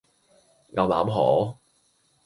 [0.73, 1.59] 牛腩河